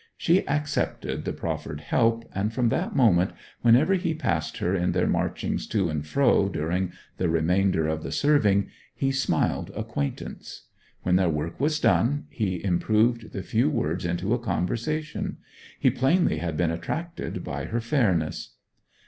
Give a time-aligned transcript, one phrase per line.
[0.17, 5.05] She accepted the proffered help, and from that moment, whenever he passed her in their
[5.05, 10.63] marchings to and fro during the remainder of the serving, he smiled acquaintance.
[11.03, 15.37] When their work was done, he improved the few words into a conversation.
[15.79, 18.55] He plainly had been attracted by her fairness.